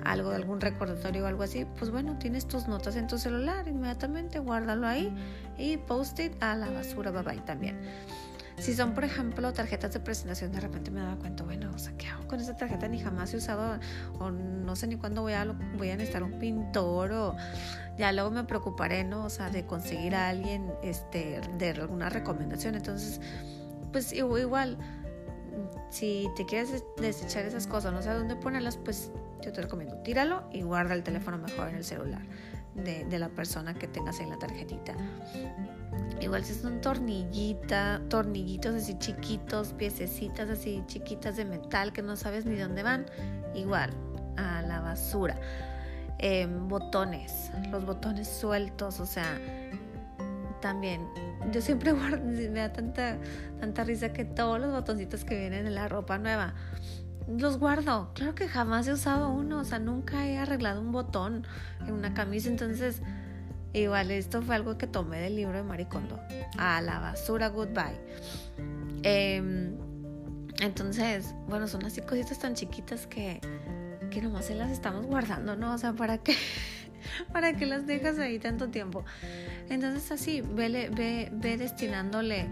algo 0.03 0.29
de 0.29 0.37
algún 0.37 0.61
recordatorio 0.61 1.23
o 1.23 1.27
algo 1.27 1.43
así, 1.43 1.65
pues 1.77 1.91
bueno, 1.91 2.17
tienes 2.17 2.47
tus 2.47 2.67
notas 2.67 2.95
en 2.95 3.07
tu 3.07 3.17
celular, 3.17 3.67
inmediatamente 3.67 4.39
guárdalo 4.39 4.87
ahí 4.87 5.13
y 5.57 5.77
post-it 5.77 6.41
a 6.41 6.55
la 6.55 6.69
basura, 6.69 7.11
bye 7.11 7.23
bye 7.23 7.41
también. 7.41 7.79
Si 8.59 8.73
son, 8.73 8.93
por 8.93 9.05
ejemplo, 9.05 9.53
tarjetas 9.53 9.93
de 9.93 10.01
presentación, 10.01 10.51
de 10.51 10.59
repente 10.59 10.91
me 10.91 10.99
daba 10.99 11.15
cuenta, 11.15 11.43
bueno, 11.45 11.71
o 11.73 11.79
sea, 11.79 11.93
¿qué 11.97 12.07
hago 12.07 12.27
con 12.27 12.41
esa 12.41 12.57
tarjeta? 12.57 12.89
Ni 12.89 12.99
jamás 12.99 13.33
he 13.33 13.37
usado, 13.37 13.79
o 14.19 14.31
no 14.31 14.75
sé 14.75 14.87
ni 14.87 14.97
cuándo 14.97 15.21
voy 15.21 15.31
a, 15.31 15.45
voy 15.77 15.89
a 15.89 15.95
necesitar 15.95 16.23
un 16.23 16.39
pintor, 16.39 17.11
o 17.13 17.35
ya 17.97 18.11
luego 18.11 18.31
me 18.31 18.43
preocuparé, 18.43 19.05
¿no? 19.05 19.23
O 19.23 19.29
sea, 19.29 19.49
de 19.49 19.65
conseguir 19.65 20.13
a 20.13 20.27
alguien, 20.27 20.73
este, 20.83 21.39
de 21.57 21.69
alguna 21.69 22.09
recomendación. 22.09 22.75
Entonces, 22.75 23.21
pues 23.93 24.11
igual, 24.11 24.77
si 25.89 26.29
te 26.35 26.45
quieres 26.45 26.83
desechar 26.97 27.45
esas 27.45 27.65
cosas, 27.65 27.93
no 27.93 28.01
sabes 28.01 28.19
dónde 28.19 28.35
ponerlas, 28.35 28.75
pues 28.75 29.09
yo 29.41 29.51
te 29.51 29.61
recomiendo, 29.61 29.97
tíralo 29.97 30.49
y 30.51 30.61
guarda 30.61 30.93
el 30.93 31.03
teléfono 31.03 31.37
mejor 31.37 31.69
en 31.69 31.75
el 31.75 31.83
celular 31.83 32.21
de, 32.75 33.05
de 33.05 33.19
la 33.19 33.29
persona 33.29 33.73
que 33.73 33.87
tengas 33.87 34.19
en 34.19 34.29
la 34.29 34.37
tarjetita. 34.37 34.95
Igual 36.21 36.43
si 36.43 36.53
son 36.53 36.81
tornillita, 36.81 38.01
tornillitos 38.09 38.75
así 38.75 38.97
chiquitos, 38.99 39.73
piececitas 39.73 40.49
así 40.49 40.83
chiquitas 40.87 41.37
de 41.37 41.45
metal 41.45 41.93
que 41.93 42.01
no 42.01 42.15
sabes 42.15 42.45
ni 42.45 42.57
dónde 42.57 42.83
van, 42.83 43.05
igual 43.55 43.91
a 44.35 44.61
la 44.61 44.81
basura. 44.81 45.39
Em, 46.17 46.67
botones, 46.67 47.49
los 47.71 47.85
botones 47.85 48.27
sueltos, 48.27 48.99
o 48.99 49.05
sea, 49.05 49.39
también. 50.59 51.07
Yo 51.51 51.61
siempre 51.61 51.91
guardo, 51.93 52.23
me 52.25 52.49
da 52.49 52.73
tanta, 52.73 53.17
tanta 53.59 53.83
risa 53.85 54.11
que 54.11 54.25
todos 54.25 54.59
los 54.59 54.71
botoncitos 54.71 55.23
que 55.23 55.37
vienen 55.39 55.65
en 55.65 55.75
la 55.75 55.87
ropa 55.87 56.17
nueva, 56.17 56.53
los 57.37 57.57
guardo. 57.57 58.11
Claro 58.13 58.35
que 58.35 58.47
jamás 58.47 58.87
he 58.87 58.93
usado 58.93 59.29
uno, 59.29 59.59
o 59.59 59.63
sea, 59.63 59.79
nunca 59.79 60.27
he 60.27 60.37
arreglado 60.37 60.81
un 60.81 60.91
botón 60.91 61.45
en 61.85 61.93
una 61.93 62.13
camisa, 62.13 62.49
entonces 62.49 63.01
Igual, 63.73 64.09
esto 64.09 64.41
fue 64.41 64.55
algo 64.55 64.77
que 64.77 64.87
tomé 64.87 65.19
del 65.19 65.35
libro 65.35 65.57
de 65.57 65.63
Maricondo. 65.63 66.19
A 66.57 66.81
la 66.81 66.99
basura, 66.99 67.49
goodbye. 67.49 67.99
Em, 69.03 69.77
entonces, 70.59 71.35
bueno, 71.47 71.67
son 71.67 71.85
así 71.85 72.01
cositas 72.01 72.39
tan 72.39 72.55
chiquitas 72.55 73.05
que, 73.05 73.39
que 74.09 74.21
nomás 74.21 74.45
se 74.45 74.55
las 74.55 74.71
estamos 74.71 75.05
guardando, 75.05 75.55
¿no? 75.55 75.73
O 75.73 75.77
sea, 75.77 75.93
¿para 75.93 76.17
qué? 76.17 76.35
¿Para 77.31 77.53
qué 77.53 77.67
las 77.67 77.85
dejas 77.85 78.17
ahí 78.17 78.39
tanto 78.39 78.69
tiempo? 78.69 79.05
Entonces, 79.69 80.11
así, 80.11 80.41
ve, 80.41 80.89
ve, 80.91 81.29
ve 81.31 81.57
destinándole, 81.57 82.47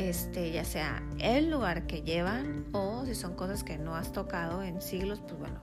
este, 0.00 0.50
ya 0.50 0.64
sea 0.64 1.02
el 1.18 1.50
lugar 1.50 1.86
que 1.86 2.00
llevan 2.00 2.64
o 2.72 3.04
si 3.04 3.14
son 3.14 3.34
cosas 3.34 3.62
que 3.62 3.76
no 3.76 3.96
has 3.96 4.12
tocado 4.12 4.62
en 4.62 4.80
siglos, 4.80 5.20
pues 5.20 5.38
bueno, 5.38 5.60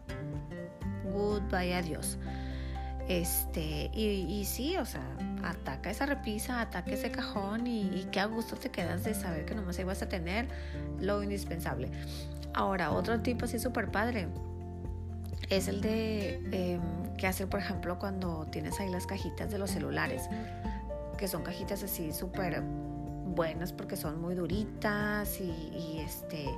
goodbye, 1.12 1.74
adiós. 1.74 2.20
Este, 3.08 3.90
y, 3.94 4.46
sí, 4.46 4.78
o 4.78 4.86
sea, 4.86 5.02
ataca 5.44 5.90
esa 5.90 6.06
repisa, 6.06 6.62
ataca 6.62 6.92
ese 6.92 7.10
cajón 7.10 7.66
y, 7.66 8.08
qué 8.12 8.20
a 8.20 8.26
gusto 8.26 8.56
te 8.58 8.70
quedas 8.70 9.04
de 9.04 9.16
saber 9.16 9.46
que 9.46 9.56
nomás 9.56 9.80
ahí 9.80 9.86
vas 9.86 10.04
a 10.04 10.10
tener 10.10 10.48
lo 11.00 11.24
indispensable. 11.24 11.90
Ahora, 12.54 12.92
otro 12.92 13.20
tipo 13.22 13.46
así 13.46 13.58
súper 13.58 13.90
padre 13.90 14.28
es 15.50 15.68
el 15.68 15.82
de 15.82 16.42
eh, 16.52 16.80
qué 17.18 17.26
hacer, 17.26 17.48
por 17.48 17.60
ejemplo, 17.60 17.98
cuando 17.98 18.46
tienes 18.52 18.80
ahí 18.80 18.90
las 18.90 19.08
cajitas 19.08 19.50
de 19.50 19.58
los 19.58 19.72
celulares, 19.72 20.30
que 21.18 21.28
son 21.28 21.42
cajitas 21.42 21.82
así 21.82 22.14
súper 22.14 22.62
buenas 23.38 23.72
porque 23.72 23.96
son 23.96 24.20
muy 24.20 24.36
duritas 24.36 25.40
y, 25.40 26.00
este 26.00 26.50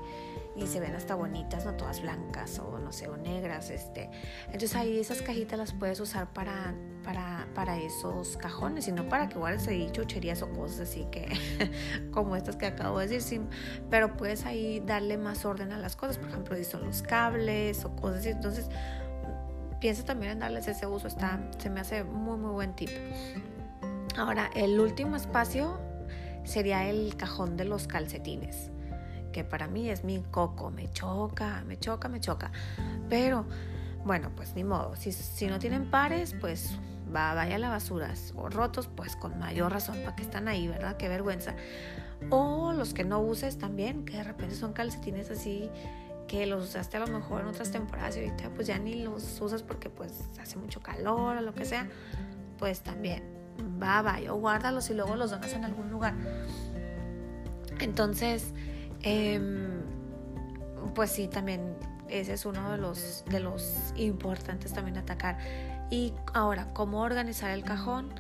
y 0.55 0.65
se 0.65 0.79
ven 0.79 0.95
hasta 0.95 1.15
bonitas, 1.15 1.65
no 1.65 1.73
todas 1.75 2.01
blancas 2.01 2.59
o 2.59 2.79
no 2.79 2.91
sé, 2.91 3.07
o 3.07 3.15
negras, 3.15 3.69
este. 3.69 4.09
Entonces 4.47 4.75
ahí 4.75 4.99
esas 4.99 5.21
cajitas 5.21 5.57
las 5.59 5.73
puedes 5.73 5.99
usar 5.99 6.33
para, 6.33 6.73
para, 7.03 7.47
para 7.53 7.77
esos 7.77 8.35
cajones, 8.35 8.87
y 8.87 8.91
no 8.91 9.07
para 9.07 9.29
que 9.29 9.37
guardes 9.37 9.67
ahí 9.67 9.89
chucherías 9.91 10.41
o 10.41 10.49
cosas 10.51 10.89
así 10.89 11.05
que, 11.11 11.29
como 12.11 12.35
estas 12.35 12.55
que 12.57 12.65
acabo 12.65 12.99
de 12.99 13.07
decir, 13.07 13.41
pero 13.89 14.17
puedes 14.17 14.45
ahí 14.45 14.81
darle 14.85 15.17
más 15.17 15.45
orden 15.45 15.71
a 15.71 15.77
las 15.77 15.95
cosas, 15.95 16.17
por 16.17 16.29
ejemplo, 16.29 16.57
si 16.57 16.65
son 16.65 16.85
los 16.85 17.03
cables 17.03 17.85
o 17.85 17.95
cosas 17.95 18.19
así, 18.19 18.29
entonces 18.29 18.69
piensa 19.79 20.03
también 20.03 20.33
en 20.33 20.39
darles 20.39 20.67
ese 20.67 20.87
uso, 20.87 21.07
está, 21.07 21.39
se 21.57 21.69
me 21.69 21.79
hace 21.79 22.03
muy 22.03 22.37
muy 22.37 22.51
buen 22.51 22.75
tip. 22.75 22.89
Ahora, 24.17 24.49
el 24.55 24.77
último 24.77 25.15
espacio 25.15 25.79
sería 26.43 26.89
el 26.89 27.15
cajón 27.15 27.57
de 27.57 27.65
los 27.65 27.87
calcetines, 27.87 28.71
que 29.31 29.43
para 29.43 29.67
mí 29.67 29.89
es 29.89 30.03
mi 30.03 30.21
coco, 30.31 30.71
me 30.71 30.91
choca, 30.91 31.63
me 31.67 31.77
choca, 31.77 32.09
me 32.09 32.19
choca. 32.19 32.51
Pero 33.09 33.45
bueno, 34.05 34.31
pues 34.35 34.55
ni 34.55 34.63
modo, 34.63 34.95
si, 34.95 35.11
si 35.11 35.47
no 35.47 35.59
tienen 35.59 35.89
pares, 35.89 36.35
pues 36.39 36.77
va, 37.13 37.33
vaya 37.33 37.55
a 37.55 37.59
la 37.59 37.69
basura, 37.69 38.13
o 38.35 38.49
rotos, 38.49 38.87
pues 38.87 39.15
con 39.15 39.37
mayor 39.39 39.71
razón, 39.71 39.97
para 40.03 40.15
que 40.15 40.23
están 40.23 40.47
ahí, 40.47 40.67
¿verdad? 40.67 40.97
Qué 40.97 41.07
vergüenza. 41.09 41.55
O 42.29 42.73
los 42.73 42.93
que 42.93 43.03
no 43.03 43.19
uses 43.19 43.57
también, 43.57 44.05
que 44.05 44.17
de 44.17 44.23
repente 44.23 44.55
son 44.55 44.73
calcetines 44.73 45.29
así 45.31 45.69
que 46.29 46.45
los 46.45 46.63
usaste 46.63 46.97
a 46.97 46.99
lo 46.99 47.07
mejor 47.07 47.41
en 47.41 47.47
otras 47.47 47.71
temporadas 47.71 48.15
y 48.15 48.19
ahorita 48.19 48.51
pues 48.51 48.67
ya 48.67 48.77
ni 48.77 49.01
los 49.01 49.41
usas 49.41 49.63
porque 49.63 49.89
pues 49.89 50.13
hace 50.39 50.57
mucho 50.57 50.79
calor 50.79 51.37
o 51.37 51.41
lo 51.41 51.55
que 51.55 51.65
sea, 51.65 51.89
pues 52.59 52.81
también 52.81 53.38
va, 53.81 54.01
va, 54.01 54.19
o 54.29 54.35
guárdalos 54.35 54.89
y 54.89 54.93
luego 54.93 55.15
los 55.15 55.31
donas 55.31 55.53
en 55.53 55.65
algún 55.65 55.89
lugar. 55.89 56.13
Entonces, 57.79 58.53
em, 59.01 59.81
pues 60.93 61.11
sí, 61.11 61.27
también 61.27 61.75
ese 62.09 62.33
es 62.33 62.45
uno 62.45 62.71
de 62.71 62.77
los, 62.77 63.23
de 63.29 63.39
los 63.39 63.93
importantes 63.95 64.73
también 64.73 64.97
atacar. 64.97 65.37
Y 65.89 66.13
ahora, 66.33 66.73
¿cómo 66.73 67.01
organizar 67.01 67.51
el 67.51 67.63
cajón? 67.63 68.13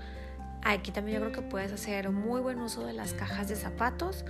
Aquí 0.63 0.91
también 0.91 1.19
yo 1.19 1.29
creo 1.29 1.43
que 1.43 1.49
puedes 1.49 1.71
hacer 1.71 2.09
muy 2.11 2.41
buen 2.41 2.59
uso 2.59 2.85
de 2.85 2.93
las 2.93 3.13
cajas 3.13 3.47
de 3.47 3.55
zapatos 3.55 4.25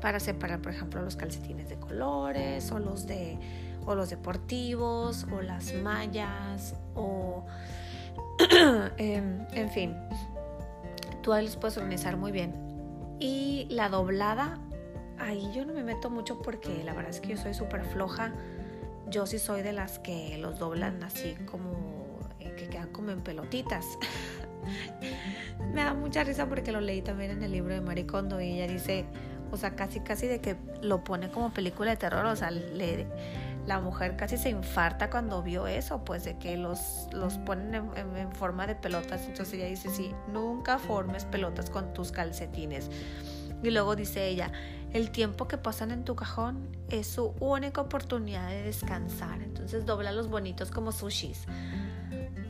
para 0.00 0.20
separar, 0.20 0.60
por 0.60 0.72
ejemplo, 0.72 1.02
los 1.02 1.16
calcetines 1.16 1.68
de 1.68 1.76
colores 1.78 2.70
o 2.72 2.78
los 2.78 3.06
de 3.06 3.38
o 3.86 3.94
los 3.94 4.10
deportivos 4.10 5.26
o 5.32 5.40
las 5.40 5.72
mallas 5.74 6.74
o 6.94 7.46
em, 8.98 9.46
en 9.52 9.70
fin, 9.70 9.96
tú 11.22 11.32
ahí 11.32 11.44
los 11.44 11.56
puedes 11.56 11.76
organizar 11.76 12.16
muy 12.16 12.32
bien. 12.32 12.54
Y 13.18 13.66
la 13.70 13.88
doblada, 13.88 14.58
ahí 15.18 15.50
yo 15.54 15.64
no 15.64 15.72
me 15.72 15.82
meto 15.82 16.10
mucho 16.10 16.40
porque 16.42 16.82
la 16.84 16.94
verdad 16.94 17.10
es 17.10 17.20
que 17.20 17.28
yo 17.28 17.36
soy 17.36 17.54
súper 17.54 17.84
floja. 17.84 18.32
Yo 19.08 19.26
sí 19.26 19.38
soy 19.38 19.62
de 19.62 19.72
las 19.72 19.98
que 19.98 20.38
los 20.38 20.58
doblan 20.58 21.02
así 21.02 21.34
como 21.50 22.20
eh, 22.38 22.54
que 22.56 22.68
quedan 22.68 22.88
como 22.90 23.10
en 23.10 23.20
pelotitas. 23.20 23.84
me 25.74 25.82
da 25.82 25.94
mucha 25.94 26.24
risa 26.24 26.48
porque 26.48 26.72
lo 26.72 26.80
leí 26.80 27.02
también 27.02 27.32
en 27.32 27.42
el 27.42 27.52
libro 27.52 27.74
de 27.74 27.80
Maricondo 27.80 28.40
y 28.40 28.52
ella 28.52 28.72
dice, 28.72 29.04
o 29.50 29.56
sea, 29.56 29.74
casi 29.74 30.00
casi 30.00 30.26
de 30.26 30.40
que 30.40 30.56
lo 30.80 31.02
pone 31.02 31.30
como 31.30 31.52
película 31.52 31.90
de 31.90 31.96
terror, 31.96 32.24
o 32.26 32.36
sea, 32.36 32.50
le 32.50 33.06
la 33.66 33.80
mujer 33.80 34.16
casi 34.16 34.36
se 34.36 34.50
infarta 34.50 35.10
cuando 35.10 35.42
vio 35.42 35.66
eso, 35.66 36.04
pues 36.04 36.24
de 36.24 36.38
que 36.38 36.56
los, 36.56 37.08
los 37.12 37.38
ponen 37.38 37.90
en, 37.96 38.32
forma 38.32 38.66
de 38.66 38.74
pelotas. 38.74 39.26
Entonces 39.26 39.54
ella 39.54 39.66
dice, 39.66 39.90
sí, 39.90 40.12
nunca 40.32 40.78
formes 40.78 41.24
pelotas 41.24 41.70
con 41.70 41.92
tus 41.92 42.12
calcetines. 42.12 42.90
Y 43.62 43.70
luego 43.70 43.94
dice 43.94 44.26
ella, 44.26 44.50
el 44.92 45.10
tiempo 45.10 45.46
que 45.46 45.58
pasan 45.58 45.90
en 45.90 46.04
tu 46.04 46.16
cajón 46.16 46.68
es 46.88 47.06
su 47.06 47.34
única 47.40 47.82
oportunidad 47.82 48.48
de 48.48 48.62
descansar. 48.62 49.42
Entonces 49.42 49.84
dobla 49.84 50.12
los 50.12 50.28
bonitos 50.28 50.70
como 50.70 50.92
sushis. 50.92 51.44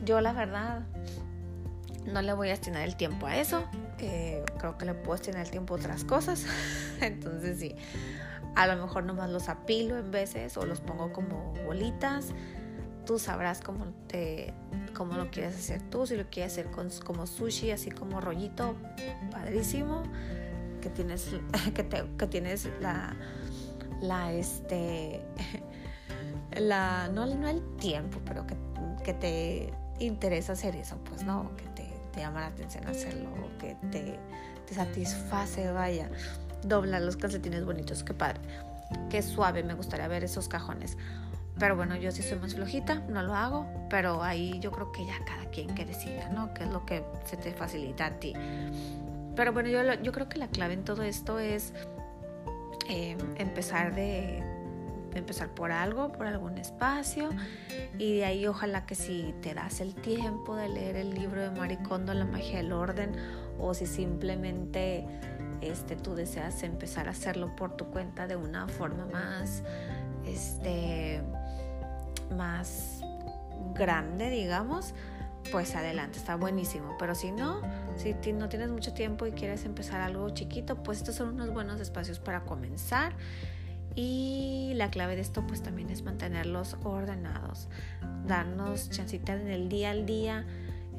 Yo 0.05 0.21
la 0.21 0.33
verdad 0.33 0.83
no 2.05 2.21
le 2.21 2.33
voy 2.33 2.47
a 2.47 2.51
destinar 2.51 2.83
el 2.83 2.95
tiempo 2.95 3.27
a 3.27 3.37
eso. 3.37 3.63
Eh, 3.99 4.43
creo 4.57 4.77
que 4.77 4.85
le 4.85 4.93
puedo 4.93 5.13
destinar 5.13 5.41
el 5.41 5.51
tiempo 5.51 5.75
a 5.75 5.77
otras 5.77 6.03
cosas. 6.03 6.45
Entonces 7.01 7.59
sí. 7.59 7.75
A 8.55 8.67
lo 8.67 8.75
mejor 8.81 9.03
nomás 9.03 9.29
los 9.29 9.49
apilo 9.49 9.97
en 9.97 10.11
veces 10.11 10.57
o 10.57 10.65
los 10.65 10.81
pongo 10.81 11.11
como 11.13 11.53
bolitas. 11.65 12.27
Tú 13.05 13.17
sabrás 13.17 13.61
cómo, 13.61 13.85
te, 14.07 14.53
cómo 14.95 15.15
lo 15.15 15.31
quieres 15.31 15.55
hacer 15.55 15.81
tú. 15.89 16.05
Si 16.05 16.15
lo 16.15 16.29
quieres 16.29 16.53
hacer 16.53 16.69
con, 16.69 16.89
como 17.05 17.27
sushi, 17.27 17.71
así 17.71 17.91
como 17.91 18.21
rollito, 18.21 18.75
padrísimo. 19.31 20.03
Que 20.81 20.89
tienes, 20.89 21.29
que, 21.73 21.83
te, 21.83 22.03
que 22.17 22.27
tienes 22.27 22.69
la, 22.81 23.15
la, 24.01 24.33
este, 24.33 25.21
la, 26.57 27.07
no, 27.07 27.25
no 27.25 27.47
el 27.47 27.61
tiempo, 27.77 28.19
pero 28.25 28.45
que, 28.45 28.55
que 29.03 29.13
te 29.13 29.73
interesa 29.99 30.53
hacer 30.53 30.75
eso, 30.75 30.97
pues 31.05 31.23
no, 31.23 31.55
que 31.55 31.63
te, 31.69 31.93
te 32.11 32.19
llama 32.19 32.41
la 32.41 32.47
atención 32.47 32.87
hacerlo, 32.87 33.29
que 33.59 33.75
te, 33.91 34.17
te 34.65 34.73
satisface, 34.73 35.71
vaya 35.71 36.09
doblar 36.63 37.01
los 37.01 37.17
calcetines 37.17 37.65
bonitos, 37.65 38.03
qué 38.03 38.13
padre, 38.13 38.39
qué 39.09 39.21
suave, 39.21 39.63
me 39.63 39.73
gustaría 39.73 40.07
ver 40.07 40.23
esos 40.23 40.47
cajones. 40.47 40.97
Pero 41.59 41.75
bueno, 41.75 41.95
yo 41.95 42.11
sí 42.11 42.23
soy 42.23 42.39
más 42.39 42.55
flojita, 42.55 42.95
no 43.09 43.21
lo 43.21 43.35
hago, 43.35 43.67
pero 43.89 44.23
ahí 44.23 44.59
yo 44.59 44.71
creo 44.71 44.91
que 44.91 45.05
ya 45.05 45.23
cada 45.25 45.45
quien 45.51 45.75
que 45.75 45.85
decida, 45.85 46.29
¿no? 46.29 46.53
¿Qué 46.53 46.63
es 46.63 46.69
lo 46.69 46.85
que 46.85 47.03
se 47.25 47.37
te 47.37 47.53
facilita 47.53 48.07
a 48.07 48.19
ti? 48.19 48.33
Pero 49.35 49.53
bueno, 49.53 49.69
yo, 49.69 49.81
yo 50.01 50.11
creo 50.11 50.27
que 50.27 50.39
la 50.39 50.47
clave 50.47 50.73
en 50.73 50.83
todo 50.83 51.03
esto 51.03 51.39
es 51.39 51.73
eh, 52.89 53.17
empezar 53.37 53.93
de 53.93 54.43
empezar 55.13 55.49
por 55.49 55.71
algo, 55.71 56.11
por 56.11 56.25
algún 56.25 56.57
espacio 56.57 57.29
y 57.97 58.17
de 58.17 58.25
ahí 58.25 58.47
ojalá 58.47 58.85
que 58.85 58.95
si 58.95 59.33
te 59.41 59.53
das 59.53 59.81
el 59.81 59.93
tiempo 59.93 60.55
de 60.55 60.69
leer 60.69 60.95
el 60.95 61.13
libro 61.13 61.41
de 61.41 61.51
Maricondo, 61.51 62.13
La 62.13 62.25
magia 62.25 62.57
del 62.57 62.71
orden, 62.71 63.11
o 63.59 63.73
si 63.73 63.85
simplemente 63.85 65.05
este, 65.61 65.95
tú 65.95 66.15
deseas 66.15 66.63
empezar 66.63 67.07
a 67.07 67.11
hacerlo 67.11 67.55
por 67.55 67.75
tu 67.75 67.85
cuenta 67.85 68.27
de 68.27 68.35
una 68.35 68.67
forma 68.67 69.05
más, 69.05 69.63
este, 70.25 71.21
más 72.35 73.01
grande, 73.75 74.29
digamos, 74.29 74.93
pues 75.51 75.75
adelante, 75.75 76.17
está 76.17 76.35
buenísimo. 76.35 76.95
Pero 76.99 77.15
si 77.15 77.31
no, 77.31 77.61
si 77.95 78.33
no 78.33 78.49
tienes 78.49 78.69
mucho 78.69 78.93
tiempo 78.93 79.25
y 79.25 79.31
quieres 79.31 79.65
empezar 79.65 80.01
algo 80.01 80.29
chiquito, 80.31 80.81
pues 80.83 80.99
estos 80.99 81.15
son 81.15 81.29
unos 81.29 81.51
buenos 81.53 81.79
espacios 81.79 82.19
para 82.19 82.41
comenzar. 82.41 83.13
Y 83.95 84.71
la 84.75 84.89
clave 84.89 85.15
de 85.15 85.21
esto 85.21 85.45
pues 85.45 85.61
también 85.61 85.89
es 85.89 86.03
mantenerlos 86.03 86.77
ordenados, 86.83 87.67
darnos 88.25 88.89
chancita 88.89 89.33
en 89.33 89.49
el 89.49 89.67
día 89.67 89.91
al 89.91 90.05
día 90.05 90.45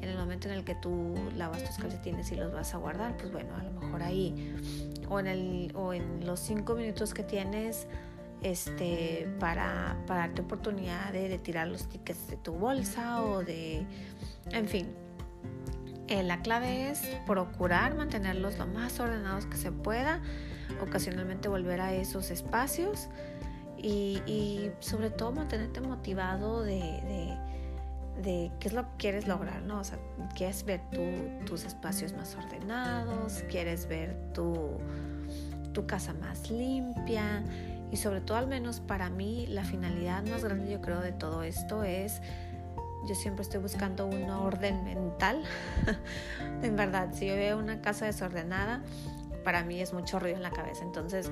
en 0.03 0.09
el 0.09 0.17
momento 0.17 0.49
en 0.49 0.55
el 0.55 0.65
que 0.65 0.75
tú 0.75 1.15
lavas 1.37 1.63
tus 1.63 1.77
calcetines 1.77 2.31
y 2.31 2.35
los 2.35 2.51
vas 2.51 2.73
a 2.73 2.77
guardar, 2.77 3.15
pues 3.15 3.31
bueno, 3.31 3.55
a 3.55 3.63
lo 3.63 3.71
mejor 3.71 4.03
ahí 4.03 4.53
o 5.09 5.19
en, 5.19 5.27
el, 5.27 5.71
o 5.75 5.93
en 5.93 6.25
los 6.25 6.39
cinco 6.41 6.75
minutos 6.75 7.13
que 7.13 7.23
tienes 7.23 7.87
este, 8.41 9.29
para, 9.39 9.97
darte 10.05 10.41
oportunidad 10.41 11.13
de, 11.13 11.37
tirar 11.39 11.67
los 11.69 11.87
tickets 11.87 12.27
de 12.27 12.37
tu 12.37 12.51
bolsa 12.53 13.23
o 13.23 13.43
de, 13.43 13.85
en 14.51 14.67
fin. 14.67 14.87
Eh, 16.09 16.21
la 16.21 16.41
clave 16.41 16.89
es 16.89 16.99
procurar 17.25 17.95
mantenerlos 17.95 18.57
lo 18.57 18.67
más 18.67 18.99
ordenados 18.99 19.45
que 19.45 19.55
se 19.55 19.71
pueda, 19.71 20.21
ocasionalmente 20.81 21.47
volver 21.47 21.79
a 21.79 21.93
esos 21.93 22.29
espacios 22.29 23.07
y, 23.77 24.69
sobre 24.79 25.09
todo 25.09 25.31
mantenerte 25.31 25.79
motivado 25.79 26.61
de 26.61 27.37
qué 28.21 28.51
es 28.67 28.73
lo 28.73 28.83
que 28.83 28.97
quieres 28.97 29.27
lograr, 29.27 29.61
¿no? 29.61 29.79
O 29.79 29.83
sea, 29.83 29.97
quieres 30.35 30.63
ver 30.63 30.81
tus 31.45 31.63
espacios 31.63 32.13
más 32.13 32.35
ordenados, 32.35 33.43
quieres 33.49 33.87
ver 33.87 34.15
tu, 34.33 34.77
tu 35.73 35.85
casa 35.85 36.13
más 36.13 36.49
limpia 36.49 37.43
y 37.91 37.97
sobre 37.97 38.21
todo 38.21 38.37
al 38.37 38.47
menos 38.47 38.79
para 38.79 39.09
mí 39.09 39.45
la 39.47 39.63
finalidad 39.63 40.25
más 40.27 40.43
grande 40.43 40.71
yo 40.71 40.81
creo 40.81 40.99
de 41.01 41.11
todo 41.11 41.43
esto 41.43 41.83
es 41.83 42.21
yo 43.05 43.15
siempre 43.15 43.43
estoy 43.43 43.59
buscando 43.59 44.05
un 44.05 44.29
orden 44.29 44.83
mental. 44.83 45.43
en 46.63 46.75
verdad, 46.75 47.09
si 47.13 47.27
yo 47.27 47.35
veo 47.35 47.57
una 47.57 47.81
casa 47.81 48.05
desordenada, 48.05 48.81
para 49.43 49.63
mí 49.63 49.81
es 49.81 49.93
mucho 49.93 50.19
ruido 50.19 50.37
en 50.37 50.43
la 50.43 50.51
cabeza. 50.51 50.83
Entonces, 50.83 51.29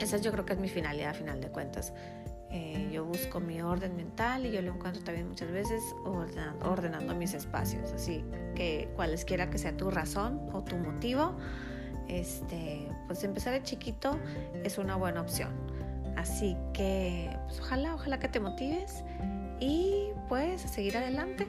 esa 0.00 0.16
yo 0.16 0.32
creo 0.32 0.44
que 0.44 0.54
es 0.54 0.58
mi 0.58 0.68
finalidad 0.68 1.10
a 1.10 1.14
final 1.14 1.40
de 1.40 1.48
cuentas. 1.48 1.92
Eh, 2.52 2.90
yo 2.92 3.04
busco 3.06 3.40
mi 3.40 3.62
orden 3.62 3.96
mental 3.96 4.44
y 4.44 4.50
yo 4.50 4.60
lo 4.60 4.74
encuentro 4.74 5.02
también 5.02 5.26
muchas 5.26 5.50
veces 5.50 5.82
ordenando, 6.04 7.14
mis 7.14 7.32
espacios. 7.32 7.92
Así 7.92 8.22
que 8.54 8.90
cualesquiera 8.94 9.48
que 9.48 9.56
sea 9.56 9.74
tu 9.74 9.90
razón 9.90 10.38
o 10.52 10.62
tu 10.62 10.76
motivo, 10.76 11.34
este, 12.08 12.86
pues 13.06 13.24
empezar 13.24 13.54
de 13.54 13.62
chiquito 13.62 14.18
es 14.64 14.76
una 14.76 14.96
buena 14.96 15.22
opción. 15.22 15.50
Así 16.16 16.56
que 16.74 17.34
pues 17.46 17.60
ojalá, 17.60 17.94
ojalá 17.94 18.18
que 18.18 18.28
te 18.28 18.38
motives 18.38 19.02
y 19.58 20.08
pues 20.28 20.64
a 20.64 20.68
seguir 20.68 20.96
adelante. 20.96 21.46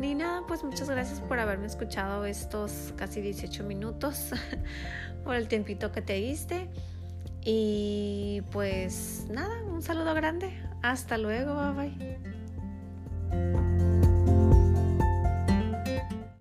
Ni 0.00 0.14
nada, 0.16 0.42
pues 0.48 0.64
muchas 0.64 0.90
gracias 0.90 1.20
por 1.20 1.38
haberme 1.38 1.66
escuchado 1.66 2.24
estos 2.24 2.92
casi 2.96 3.20
18 3.20 3.62
minutos, 3.62 4.30
por 5.24 5.36
el 5.36 5.46
tiempito 5.46 5.92
que 5.92 6.02
te 6.02 6.14
diste. 6.14 6.68
Y 7.44 8.42
pues 8.52 9.26
nada, 9.30 9.62
un 9.64 9.82
saludo 9.82 10.14
grande. 10.14 10.52
Hasta 10.82 11.18
luego, 11.18 11.54
bye 11.74 11.90
bye. 13.30 13.61